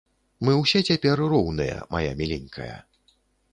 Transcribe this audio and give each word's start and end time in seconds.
Мы 0.47 0.55
ўсе 0.61 0.81
цяпер 0.87 1.21
роўныя, 1.35 1.77
мая 1.93 2.11
міленькая. 2.21 2.73